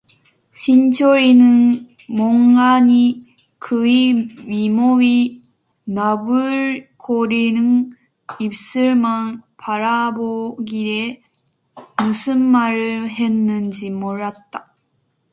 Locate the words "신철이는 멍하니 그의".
0.55-4.25